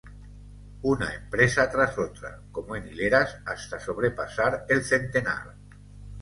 Una 0.81 1.13
empresa 1.13 1.69
tras 1.69 1.95
otra, 1.99 2.41
como 2.51 2.75
en 2.75 2.87
hileras, 2.87 3.37
hasta 3.45 3.79
sobrepasar 3.79 4.65
el 4.67 4.83
centenar. 4.83 5.53